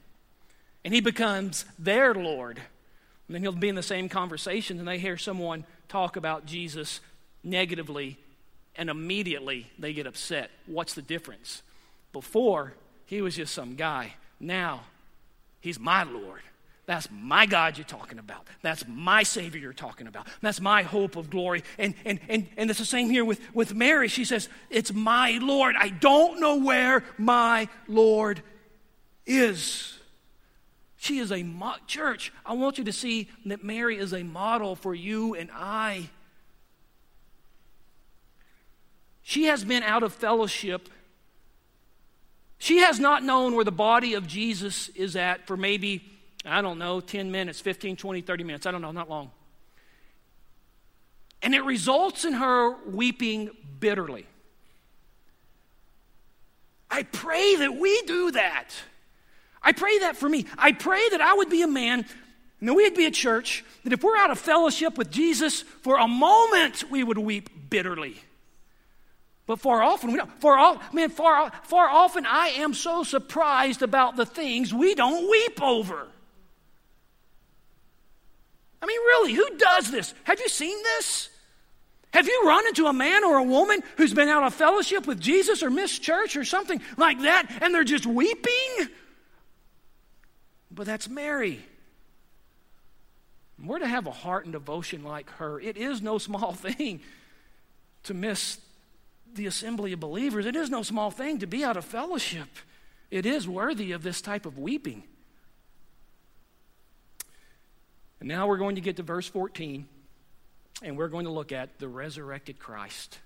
[0.82, 2.56] and He becomes their Lord.
[2.56, 7.00] And then He'll be in the same conversation and they hear someone talk about Jesus
[7.44, 8.16] negatively,
[8.76, 10.50] and immediately they get upset.
[10.64, 11.62] What's the difference?
[12.14, 12.72] Before,
[13.04, 14.14] He was just some guy.
[14.40, 14.84] Now,
[15.60, 16.40] He's my Lord.
[16.86, 18.46] That's my God you're talking about.
[18.62, 20.28] That's my Savior you're talking about.
[20.40, 21.64] That's my hope of glory.
[21.78, 24.06] And, and, and, and it's the same here with, with Mary.
[24.06, 25.74] She says, It's my Lord.
[25.76, 28.40] I don't know where my Lord
[29.26, 29.98] is.
[30.96, 32.32] She is a mo- church.
[32.44, 36.08] I want you to see that Mary is a model for you and I.
[39.22, 40.88] She has been out of fellowship.
[42.58, 46.04] She has not known where the body of Jesus is at for maybe
[46.46, 48.66] I don't know, 10 minutes, 15, 20, 30 minutes.
[48.66, 49.30] I don't know, not long.
[51.42, 54.26] And it results in her weeping bitterly.
[56.90, 58.70] I pray that we do that.
[59.62, 60.46] I pray that for me.
[60.56, 62.06] I pray that I would be a man
[62.60, 65.98] and that we'd be a church that if we're out of fellowship with Jesus for
[65.98, 68.16] a moment, we would weep bitterly.
[69.46, 70.32] But far often, we don't.
[70.40, 75.30] Far, all, man, far, far often, I am so surprised about the things we don't
[75.30, 76.08] weep over.
[78.80, 80.14] I mean, really, who does this?
[80.24, 81.28] Have you seen this?
[82.12, 85.20] Have you run into a man or a woman who's been out of fellowship with
[85.20, 88.88] Jesus or missed church or something like that and they're just weeping?
[90.70, 91.60] But that's Mary.
[93.62, 95.60] We're to have a heart and devotion like her.
[95.60, 97.00] It is no small thing
[98.04, 98.60] to miss
[99.34, 100.46] the assembly of believers.
[100.46, 102.48] It is no small thing to be out of fellowship.
[103.10, 105.04] It is worthy of this type of weeping.
[108.26, 109.86] Now we're going to get to verse 14,
[110.82, 113.20] and we're going to look at the resurrected Christ.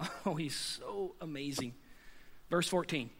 [0.26, 1.74] Oh, he's so amazing.
[2.50, 3.10] Verse 14.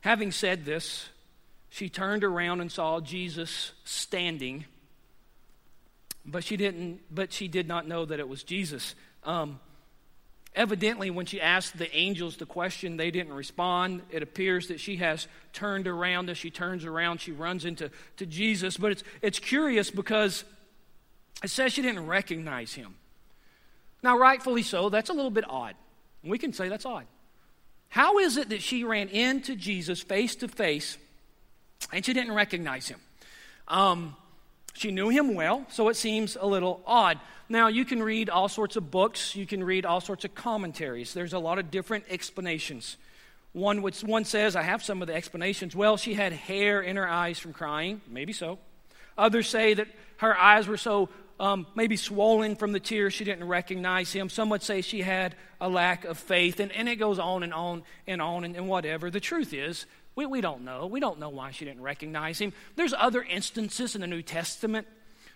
[0.00, 1.08] Having said this,
[1.68, 4.64] she turned around and saw Jesus standing,
[6.24, 7.00] but she didn't.
[7.10, 8.94] But she did not know that it was Jesus.
[9.24, 9.58] Um,
[10.54, 14.02] Evidently, when she asked the angels the question, they didn't respond.
[14.10, 16.30] It appears that she has turned around.
[16.30, 18.76] As she turns around, she runs into to Jesus.
[18.76, 20.44] But it's, it's curious because
[21.42, 22.94] it says she didn't recognize him.
[24.02, 25.74] Now, rightfully so, that's a little bit odd.
[26.22, 27.06] We can say that's odd.
[27.88, 30.98] How is it that she ran into Jesus face to face
[31.92, 33.00] and she didn't recognize him?
[33.66, 34.16] Um,
[34.74, 37.18] she knew him well, so it seems a little odd.
[37.48, 41.14] Now, you can read all sorts of books, you can read all sorts of commentaries.
[41.14, 42.96] There's a lot of different explanations.
[43.52, 45.76] One, one says, I have some of the explanations.
[45.76, 48.00] Well, she had hair in her eyes from crying.
[48.08, 48.58] Maybe so.
[49.16, 51.08] Others say that her eyes were so
[51.38, 54.28] um, maybe swollen from the tears she didn't recognize him.
[54.28, 56.58] Some would say she had a lack of faith.
[56.58, 59.10] And, and it goes on and on and on and, and whatever.
[59.10, 60.86] The truth is, we, we don't know.
[60.86, 62.52] We don't know why she didn't recognize him.
[62.76, 64.86] There's other instances in the New Testament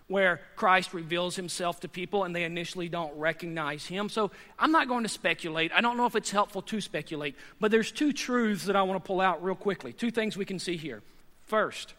[0.08, 4.08] where Christ reveals himself to people and they initially don't recognize him.
[4.08, 5.70] So I'm not going to speculate.
[5.74, 9.02] I don't know if it's helpful to speculate, but there's two truths that I want
[9.02, 9.92] to pull out real quickly.
[9.92, 11.02] Two things we can see here.
[11.44, 11.94] First,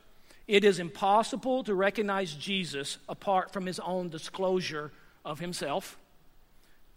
[0.47, 4.91] it is impossible to recognize Jesus apart from his own disclosure
[5.23, 5.97] of himself.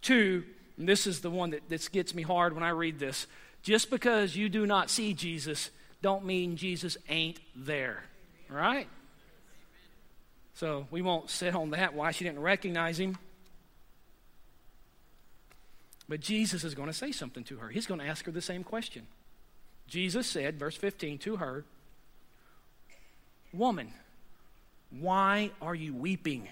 [0.01, 0.43] Two,
[0.77, 3.27] and this is the one that this gets me hard when I read this.
[3.63, 5.71] Just because you do not see Jesus,
[6.01, 8.03] don't mean Jesus ain't there.
[8.49, 8.87] Right?
[10.55, 13.17] So we won't sit on that, why she didn't recognize him.
[16.07, 17.69] But Jesus is going to say something to her.
[17.69, 19.07] He's going to ask her the same question.
[19.87, 21.65] Jesus said, verse 15, to her,
[23.53, 23.93] Woman,
[24.89, 26.49] why are you weeping?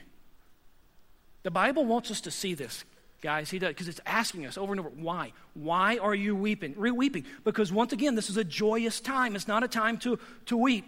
[1.43, 2.83] The Bible wants us to see this,
[3.21, 3.49] guys.
[3.49, 5.33] He does, because it's asking us over and over, why?
[5.53, 6.73] Why are you weeping?
[6.77, 7.25] Re weeping.
[7.43, 9.35] Because once again, this is a joyous time.
[9.35, 10.85] It's not a time to, to weep.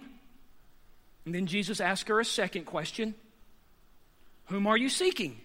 [1.26, 3.15] And then Jesus asked her a second question
[4.48, 5.39] Whom are you seeking?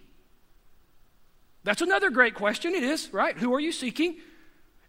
[1.64, 2.74] That's another great question.
[2.74, 3.36] It is, right?
[3.36, 4.16] Who are you seeking?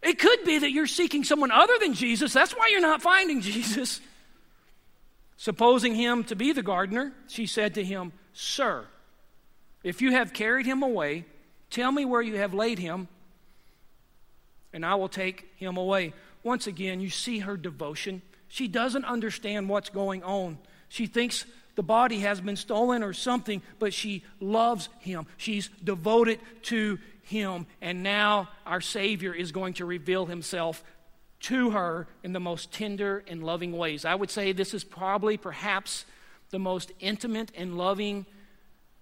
[0.02, 2.32] It could be that you're seeking someone other than Jesus.
[2.32, 4.00] That's why you're not finding Jesus.
[5.36, 8.86] Supposing him to be the gardener, she said to him, Sir,
[9.82, 11.24] if you have carried him away,
[11.70, 13.08] tell me where you have laid him,
[14.72, 16.12] and I will take him away.
[16.42, 18.22] Once again, you see her devotion.
[18.48, 20.58] She doesn't understand what's going on.
[20.88, 21.44] She thinks
[21.76, 25.26] the body has been stolen or something, but she loves him.
[25.36, 27.66] She's devoted to him.
[27.80, 30.82] And now our Savior is going to reveal himself
[31.40, 34.04] to her in the most tender and loving ways.
[34.04, 36.04] I would say this is probably, perhaps,
[36.50, 38.26] the most intimate and loving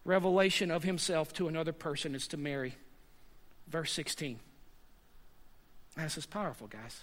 [0.05, 2.75] revelation of himself to another person is to Mary.
[3.69, 4.39] Verse 16.
[5.97, 7.01] This is powerful, guys.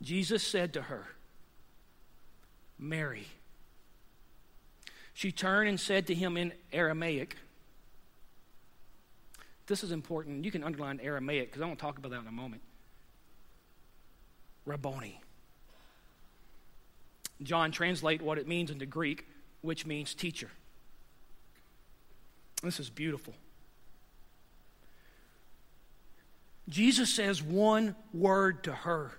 [0.00, 1.06] Jesus said to her,
[2.78, 3.26] Mary.
[5.14, 7.36] She turned and said to him in Aramaic,
[9.66, 10.44] This is important.
[10.44, 12.62] You can underline Aramaic because I want to talk about that in a moment.
[14.66, 15.20] Rabboni.
[17.42, 19.26] John translate what it means into Greek,
[19.62, 20.50] which means teacher.
[22.62, 23.34] This is beautiful.
[26.68, 29.12] Jesus says one word to her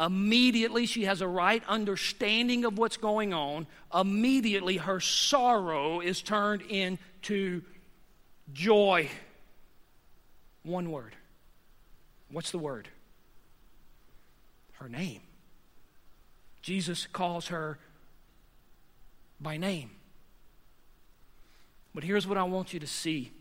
[0.00, 3.66] Immediately, she has a right understanding of what's going on.
[3.92, 7.62] Immediately, her sorrow is turned into
[8.52, 9.08] joy.
[10.62, 11.16] One word.
[12.30, 12.88] What's the word?
[14.74, 15.22] Her name.
[16.62, 17.78] Jesus calls her
[19.40, 19.90] by name.
[21.94, 23.32] But here's what I want you to see.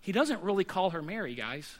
[0.00, 1.76] He doesn't really call her Mary, guys.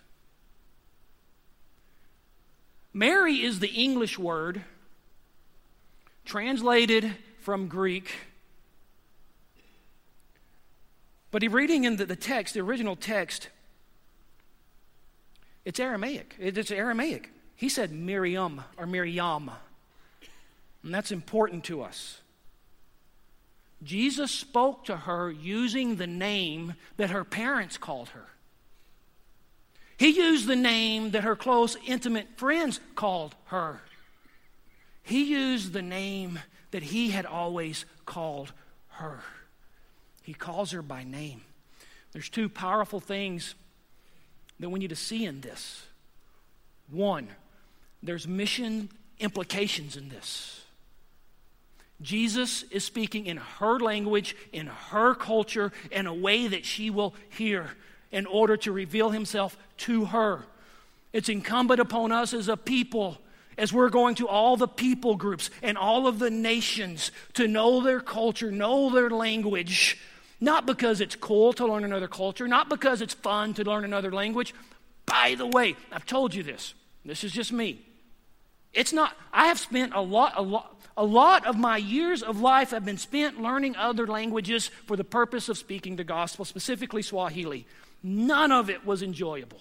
[2.93, 4.62] Mary is the English word
[6.24, 8.11] translated from Greek.
[11.31, 13.49] But reading in the, the text, the original text,
[15.64, 16.35] it's Aramaic.
[16.39, 17.31] It's Aramaic.
[17.55, 19.51] He said Miriam or Miriam.
[20.83, 22.20] And that's important to us.
[23.83, 28.26] Jesus spoke to her using the name that her parents called her.
[29.97, 33.81] He used the name that her close, intimate friends called her.
[35.03, 36.39] He used the name
[36.70, 38.53] that he had always called
[38.89, 39.20] her.
[40.22, 41.43] He calls her by name.
[42.12, 43.55] There's two powerful things
[44.61, 45.87] that we need to see in this.
[46.91, 47.29] One,
[48.03, 50.58] there's mission implications in this.
[52.01, 57.14] Jesus is speaking in her language, in her culture, in a way that she will
[57.28, 57.70] hear
[58.12, 60.44] in order to reveal himself to her.
[61.12, 63.18] It's incumbent upon us as a people,
[63.57, 67.82] as we're going to all the people groups and all of the nations, to know
[67.82, 69.99] their culture, know their language.
[70.40, 74.12] Not because it's cool to learn another culture, not because it's fun to learn another
[74.12, 74.55] language.
[75.05, 76.74] By the way, I've told you this.
[77.05, 77.80] This is just me.
[78.73, 82.41] It's not, I have spent a lot, a lot, a lot of my years of
[82.41, 87.03] life have been spent learning other languages for the purpose of speaking the gospel, specifically
[87.03, 87.66] Swahili.
[88.03, 89.61] None of it was enjoyable.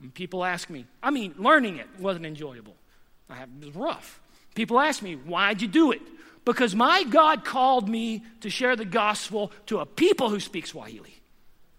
[0.00, 2.74] And people ask me, I mean, learning it wasn't enjoyable.
[3.30, 4.20] I have, it was rough.
[4.54, 6.02] People ask me, why'd you do it?
[6.44, 11.20] Because my God called me to share the gospel to a people who speak Swahili.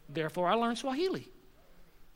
[0.08, 1.28] Therefore, I learned Swahili.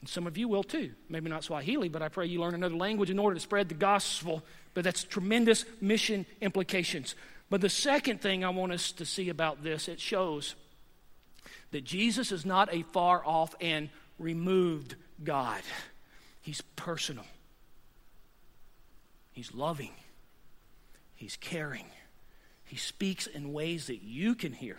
[0.05, 0.91] Some of you will too.
[1.09, 3.75] Maybe not Swahili, but I pray you learn another language in order to spread the
[3.75, 4.43] gospel.
[4.73, 7.15] But that's tremendous mission implications.
[7.49, 10.55] But the second thing I want us to see about this, it shows
[11.71, 13.89] that Jesus is not a far off and
[14.19, 15.61] removed God.
[16.41, 17.25] He's personal.
[19.31, 19.91] He's loving.
[21.15, 21.85] He's caring.
[22.65, 24.77] He speaks in ways that you can hear.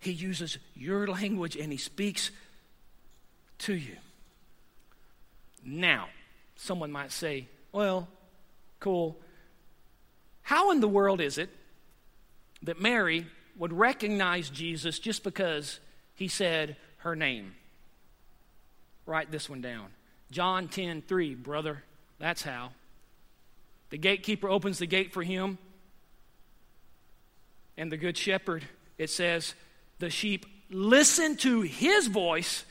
[0.00, 2.30] He uses your language and he speaks
[3.60, 3.96] to you.
[5.64, 6.08] Now,
[6.56, 8.08] someone might say, well,
[8.78, 9.18] cool.
[10.42, 11.50] How in the world is it
[12.62, 15.80] that Mary would recognize Jesus just because
[16.14, 17.54] he said her name?
[19.06, 19.88] Write this one down.
[20.30, 21.82] John 10 3, brother.
[22.18, 22.70] That's how.
[23.90, 25.58] The gatekeeper opens the gate for him,
[27.76, 28.64] and the good shepherd,
[28.98, 29.54] it says,
[29.98, 32.64] the sheep listen to his voice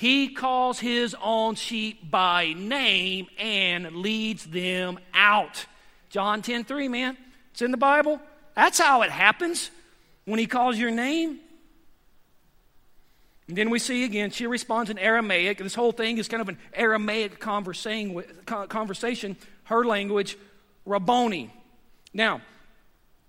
[0.00, 5.66] he calls his own sheep by name and leads them out.
[6.08, 7.18] John 10 3, man.
[7.50, 8.18] It's in the Bible.
[8.54, 9.70] That's how it happens
[10.24, 11.38] when he calls your name.
[13.46, 15.58] And then we see again, she responds in Aramaic.
[15.58, 20.38] This whole thing is kind of an Aramaic conversation, her language,
[20.86, 21.52] Rabboni.
[22.14, 22.40] Now,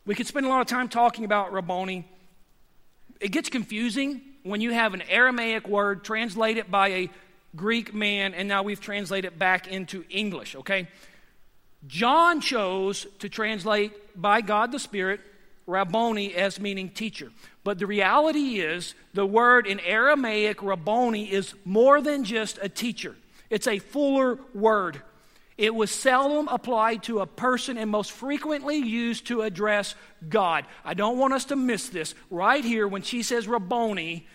[0.06, 2.08] we could spend a lot of time talking about Rabboni.
[3.20, 7.10] It gets confusing when you have an Aramaic word translated by a
[7.56, 10.88] Greek man, and now we've translated it back into English, okay?
[11.88, 15.20] John chose to translate by God the Spirit
[15.68, 17.32] Rabboni as meaning teacher.
[17.64, 23.16] But the reality is, the word in Aramaic, Rabboni, is more than just a teacher,
[23.50, 25.02] it's a fuller word.
[25.62, 29.94] It was seldom applied to a person and most frequently used to address
[30.28, 30.66] God.
[30.84, 32.16] I don't want us to miss this.
[32.32, 34.26] Right here, when she says Rabboni,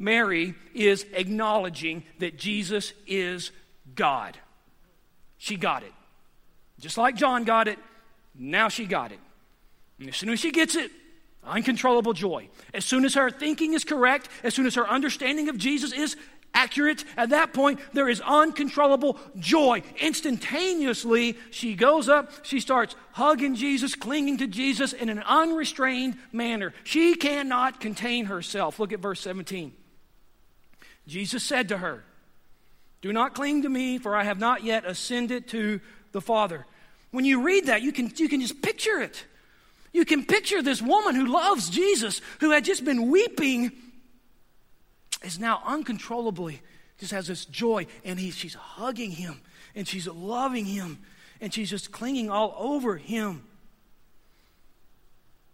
[0.00, 3.52] Mary is acknowledging that Jesus is
[3.94, 4.36] God.
[5.38, 5.92] She got it.
[6.80, 7.78] Just like John got it,
[8.34, 9.20] now she got it.
[10.00, 10.90] And as soon as she gets it,
[11.46, 12.48] uncontrollable joy.
[12.72, 16.16] As soon as her thinking is correct, as soon as her understanding of Jesus is
[16.54, 17.04] accurate.
[17.16, 19.82] At that point, there is uncontrollable joy.
[20.00, 26.72] Instantaneously, she goes up, she starts hugging Jesus, clinging to Jesus in an unrestrained manner.
[26.84, 28.78] She cannot contain herself.
[28.78, 29.72] Look at verse 17.
[31.06, 32.04] Jesus said to her,
[33.02, 35.80] Do not cling to me, for I have not yet ascended to
[36.12, 36.64] the Father.
[37.10, 39.24] When you read that, you can, you can just picture it.
[39.92, 43.70] You can picture this woman who loves Jesus, who had just been weeping
[45.24, 46.60] is now uncontrollably
[46.98, 49.40] just has this joy, and he, she's hugging him,
[49.74, 50.98] and she's loving him,
[51.40, 53.42] and she's just clinging all over him.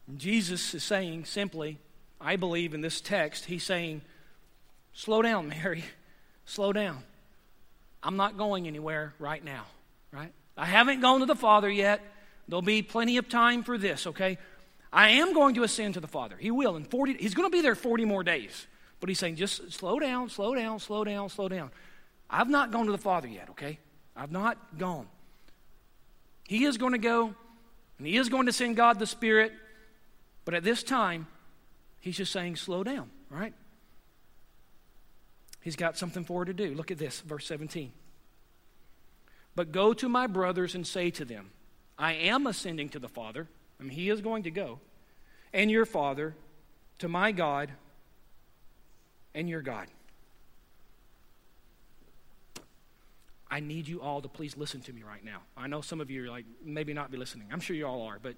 [0.07, 1.79] And Jesus is saying simply,
[2.21, 4.03] I believe in this text, he's saying,
[4.93, 5.85] Slow down, Mary.
[6.45, 7.05] Slow down.
[8.03, 9.66] I'm not going anywhere right now,
[10.12, 10.33] right?
[10.57, 12.01] I haven't gone to the Father yet.
[12.49, 14.37] There'll be plenty of time for this, okay?
[14.93, 16.37] I am going to ascend to the Father.
[16.37, 18.66] He will in 40 He's going to be there 40 more days.
[19.01, 21.71] But he's saying, just slow down, slow down, slow down, slow down.
[22.29, 23.79] I've not gone to the Father yet, okay?
[24.15, 25.09] I've not gone.
[26.47, 27.35] He is going to go,
[27.99, 29.53] and he is going to send God the Spirit,
[30.45, 31.27] but at this time,
[32.01, 33.55] he's just saying, slow down, right?
[35.61, 36.75] He's got something for her to do.
[36.75, 37.93] Look at this, verse 17.
[39.55, 41.51] But go to my brothers and say to them,
[41.99, 43.49] I am ascending to the Father.
[43.79, 44.79] I mean, he is going to go,
[45.53, 46.35] and your Father,
[46.99, 47.71] to my God
[49.35, 49.87] and your God.
[53.51, 55.41] I need you all to please listen to me right now.
[55.57, 57.49] I know some of you are like, maybe not be listening.
[57.53, 58.37] I'm sure you all are, but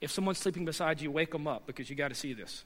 [0.00, 2.64] if someone's sleeping beside you, wake them up because you got to see this.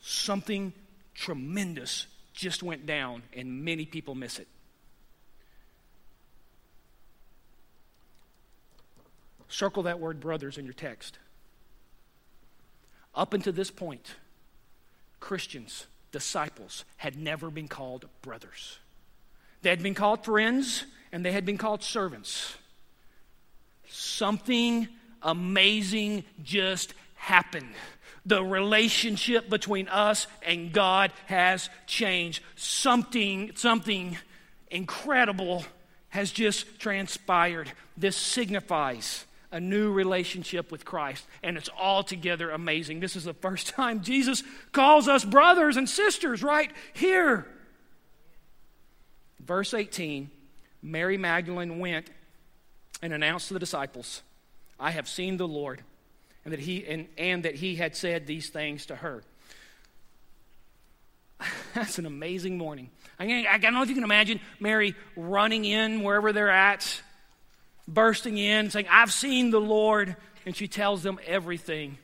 [0.00, 0.72] something
[1.14, 4.46] tremendous just went down, and many people miss it.
[9.48, 11.18] Circle that word brothers in your text.
[13.14, 14.14] Up until this point,
[15.20, 18.78] Christians, disciples, had never been called brothers.
[19.62, 22.54] They had been called friends and they had been called servants.
[23.88, 24.88] Something
[25.22, 27.74] amazing just happened.
[28.26, 32.42] The relationship between us and God has changed.
[32.56, 34.18] Something, something
[34.70, 35.64] incredible
[36.10, 37.72] has just transpired.
[37.96, 43.00] This signifies a new relationship with Christ, and it's altogether amazing.
[43.00, 44.42] This is the first time Jesus
[44.72, 47.46] calls us brothers and sisters right here.
[49.40, 50.30] Verse 18
[50.82, 52.08] Mary Magdalene went
[53.02, 54.22] and announced to the disciples,
[54.78, 55.82] I have seen the Lord,
[56.44, 59.22] and that he, and, and that he had said these things to her.
[61.74, 62.90] That's an amazing morning.
[63.18, 67.00] I, I don't know if you can imagine Mary running in wherever they're at
[67.88, 70.14] bursting in, saying, I've seen the Lord.
[70.46, 71.98] And she tells them everything.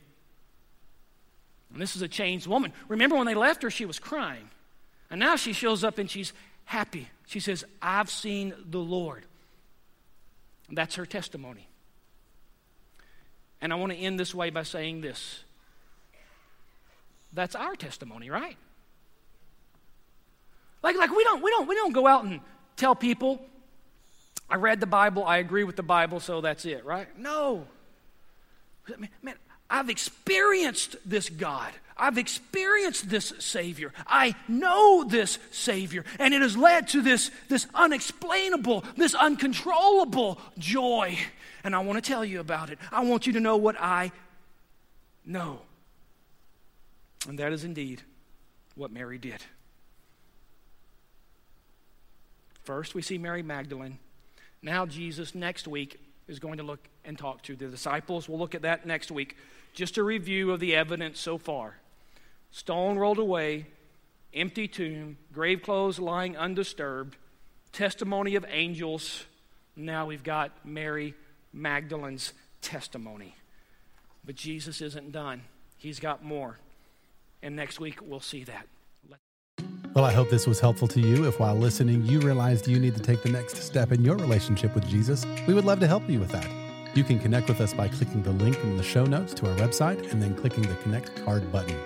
[1.71, 2.73] And this is a changed woman.
[2.87, 4.49] Remember when they left her, she was crying.
[5.09, 6.33] And now she shows up and she's
[6.65, 7.07] happy.
[7.27, 9.25] She says, I've seen the Lord.
[10.67, 11.67] And that's her testimony.
[13.61, 15.43] And I want to end this way by saying this.
[17.33, 18.57] That's our testimony, right?
[20.81, 22.41] Like, like we don't we don't we don't go out and
[22.77, 23.41] tell people
[24.49, 27.07] I read the Bible, I agree with the Bible, so that's it, right?
[27.17, 27.65] No.
[29.21, 29.35] Man,
[29.69, 31.71] I've experienced this God.
[31.97, 33.93] I've experienced this Savior.
[34.05, 36.03] I know this Savior.
[36.19, 41.17] And it has led to this, this unexplainable, this uncontrollable joy.
[41.63, 42.77] And I want to tell you about it.
[42.91, 44.11] I want you to know what I
[45.25, 45.61] know.
[47.27, 48.03] And that is indeed
[48.75, 49.41] what Mary did.
[52.63, 53.99] First, we see Mary Magdalene
[54.65, 58.27] now, Jesus next week is going to look and talk to the disciples.
[58.27, 59.37] We'll look at that next week.
[59.75, 61.77] Just a review of the evidence so far
[62.49, 63.67] stone rolled away,
[64.33, 67.15] empty tomb, grave clothes lying undisturbed,
[67.73, 69.25] testimony of angels.
[69.75, 71.13] Now we've got Mary
[71.53, 73.35] Magdalene's testimony.
[74.25, 75.43] But Jesus isn't done,
[75.77, 76.57] He's got more.
[77.43, 78.65] And next week we'll see that.
[79.95, 81.25] Well, I hope this was helpful to you.
[81.25, 84.75] If while listening you realized you need to take the next step in your relationship
[84.75, 86.49] with Jesus, we would love to help you with that.
[86.93, 89.55] You can connect with us by clicking the link in the show notes to our
[89.55, 91.79] website and then clicking the Connect Card button.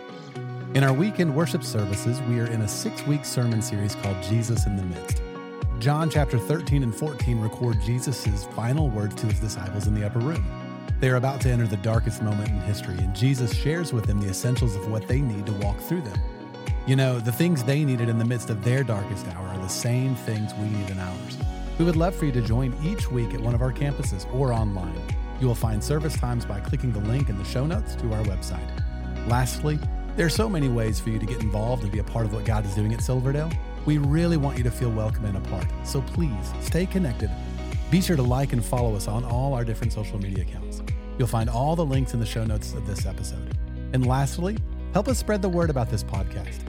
[0.73, 4.65] In our weekend worship services, we are in a six week sermon series called Jesus
[4.65, 5.21] in the Midst.
[5.77, 10.17] John chapter 13 and 14 record Jesus' final words to his disciples in the upper
[10.17, 10.43] room.
[10.99, 14.19] They are about to enter the darkest moment in history, and Jesus shares with them
[14.19, 16.19] the essentials of what they need to walk through them.
[16.89, 19.67] You know, the things they needed in the midst of their darkest hour are the
[19.67, 21.37] same things we need in ours.
[21.77, 24.51] We would love for you to join each week at one of our campuses or
[24.51, 24.99] online.
[25.39, 28.23] You will find service times by clicking the link in the show notes to our
[28.23, 28.67] website.
[29.27, 29.77] Lastly,
[30.15, 32.33] there are so many ways for you to get involved and be a part of
[32.33, 33.51] what God is doing at Silverdale.
[33.85, 37.29] We really want you to feel welcome and a part, so please stay connected.
[37.91, 40.81] Be sure to like and follow us on all our different social media accounts.
[41.19, 43.55] You'll find all the links in the show notes of this episode.
[43.93, 44.57] And lastly,
[44.93, 46.68] help us spread the word about this podcast.